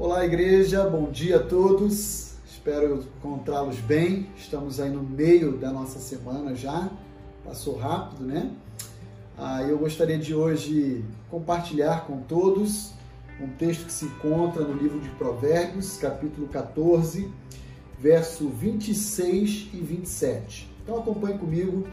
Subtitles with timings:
[0.00, 2.34] Olá, igreja, bom dia a todos.
[2.46, 4.28] Espero encontrá-los bem.
[4.36, 6.88] Estamos aí no meio da nossa semana já,
[7.44, 8.52] passou rápido, né?
[9.36, 12.92] Ah, eu gostaria de hoje compartilhar com todos
[13.40, 17.28] um texto que se encontra no livro de Provérbios, capítulo 14,
[17.98, 20.70] verso 26 e 27.
[20.84, 21.88] Então acompanhe comigo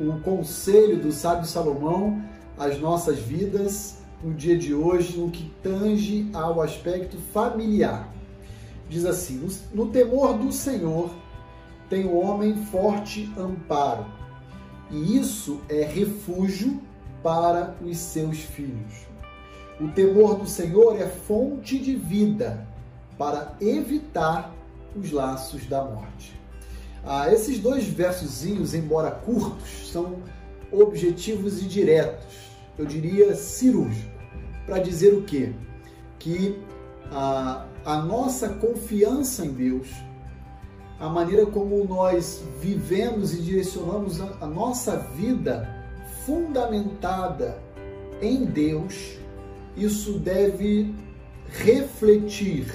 [0.00, 2.24] o conselho do sábio Salomão
[2.56, 8.12] às nossas vidas no dia de hoje no que tange ao aspecto familiar.
[8.88, 11.10] Diz assim: No temor do Senhor
[11.88, 14.06] tem o homem forte amparo,
[14.90, 16.80] e isso é refúgio
[17.22, 19.06] para os seus filhos.
[19.80, 22.66] O temor do Senhor é fonte de vida
[23.18, 24.54] para evitar
[24.94, 26.38] os laços da morte.
[27.04, 30.16] Ah, esses dois versozinhos, embora curtos, são
[30.72, 32.45] objetivos e diretos,
[32.78, 34.16] eu diria cirúrgicos
[34.66, 35.52] para dizer o quê?
[36.18, 36.58] Que
[37.10, 39.88] a, a nossa confiança em Deus,
[40.98, 45.68] a maneira como nós vivemos e direcionamos a, a nossa vida
[46.24, 47.62] fundamentada
[48.20, 49.18] em Deus,
[49.76, 50.92] isso deve
[51.48, 52.66] refletir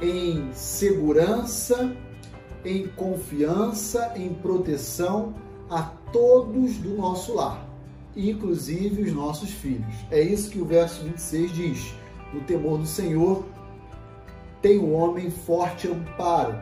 [0.00, 1.94] em segurança,
[2.64, 5.34] em confiança, em proteção
[5.70, 7.71] a todos do nosso lar
[8.16, 9.94] inclusive os nossos filhos.
[10.10, 11.94] É isso que o verso 26 diz:
[12.32, 13.44] No temor do Senhor
[14.60, 16.56] tem o homem forte amparo,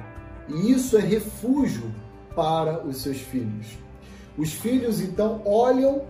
[0.49, 1.93] e isso é refúgio
[2.35, 3.67] para os seus filhos.
[4.39, 6.03] Os filhos então olham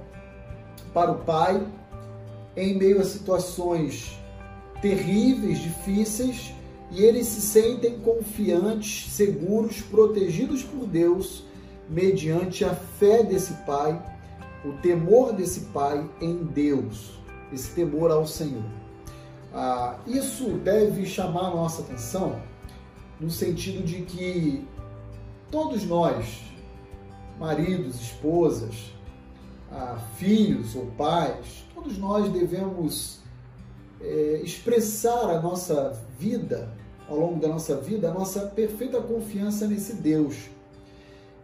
[0.93, 1.67] para o pai
[2.57, 4.19] em meio a situações
[4.81, 6.53] terríveis, difíceis,
[6.91, 11.45] e eles se sentem confiantes, seguros, protegidos por Deus
[11.89, 14.01] mediante a fé desse pai
[14.65, 17.19] o temor desse pai em Deus,
[17.53, 18.65] esse temor ao Senhor.
[19.53, 22.41] Ah, isso deve chamar a nossa atenção
[23.19, 24.67] no sentido de que
[25.51, 26.43] todos nós,
[27.39, 28.93] maridos, esposas,
[29.71, 33.21] ah, filhos ou pais, todos nós devemos
[34.01, 36.73] é, expressar a nossa vida,
[37.09, 40.37] ao longo da nossa vida, a nossa perfeita confiança nesse Deus.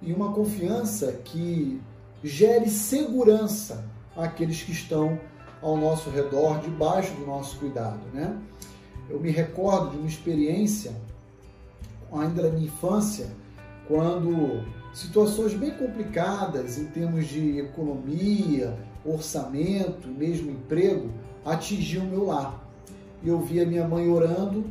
[0.01, 1.81] E uma confiança que
[2.27, 3.85] gere segurança
[4.17, 5.19] àqueles que estão
[5.63, 8.01] ao nosso redor, debaixo do nosso cuidado.
[8.13, 8.37] Né?
[9.09, 10.93] Eu me recordo de uma experiência,
[12.13, 13.29] ainda na minha infância,
[13.87, 21.11] quando situações bem complicadas em termos de economia, orçamento, mesmo emprego,
[21.45, 22.61] atingiam o meu lar.
[23.25, 24.65] Eu via minha mãe orando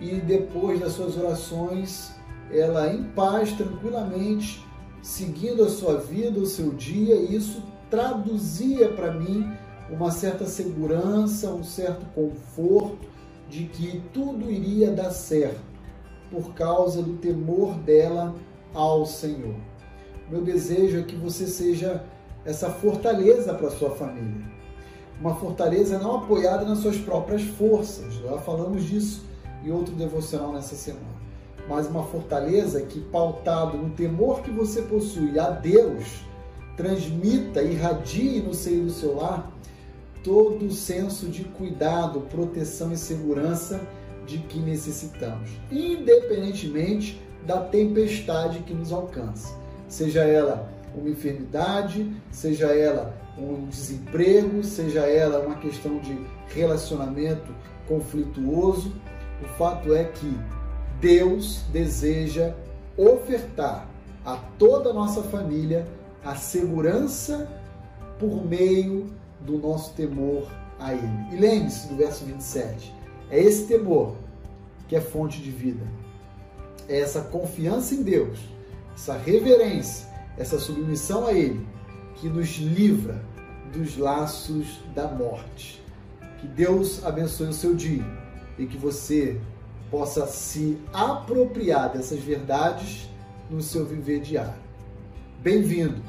[0.00, 2.12] e depois das suas orações,
[2.50, 4.64] ela em paz, tranquilamente,
[5.04, 9.52] seguindo a sua vida, o seu dia, e isso traduzia para mim
[9.90, 13.06] uma certa segurança, um certo conforto
[13.46, 15.60] de que tudo iria dar certo
[16.30, 18.34] por causa do temor dela
[18.72, 19.54] ao Senhor.
[20.30, 22.02] Meu desejo é que você seja
[22.42, 24.42] essa fortaleza para sua família.
[25.20, 28.14] Uma fortaleza não apoiada nas suas próprias forças.
[28.14, 29.22] Já falamos disso
[29.62, 31.14] em outro devocional nessa semana
[31.68, 36.24] mas uma fortaleza que, pautado no temor que você possui a Deus,
[36.76, 39.50] transmita, irradie no seio do seu lar
[40.22, 43.80] todo o senso de cuidado, proteção e segurança
[44.26, 49.54] de que necessitamos, independentemente da tempestade que nos alcança,
[49.86, 56.16] seja ela uma enfermidade, seja ela um desemprego, seja ela uma questão de
[56.54, 57.52] relacionamento
[57.86, 58.94] conflituoso.
[59.42, 60.38] O fato é que
[61.04, 62.54] Deus deseja
[62.96, 63.86] ofertar
[64.24, 65.86] a toda a nossa família
[66.24, 67.46] a segurança
[68.18, 70.50] por meio do nosso temor
[70.80, 71.26] a Ele.
[71.30, 72.90] E lembre-se do verso 27.
[73.30, 74.16] É esse temor
[74.88, 75.84] que é fonte de vida.
[76.88, 78.38] É essa confiança em Deus,
[78.94, 81.66] essa reverência, essa submissão a Ele
[82.14, 83.20] que nos livra
[83.74, 85.84] dos laços da morte.
[86.40, 88.04] Que Deus abençoe o seu dia
[88.58, 89.38] e que você
[89.94, 93.08] possa se apropriar dessas verdades
[93.48, 94.60] no seu viver diário.
[95.40, 96.02] Bem-vindo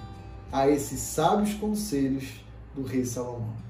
[0.52, 2.44] a esses sábios conselhos
[2.74, 3.65] do Rei Salomão.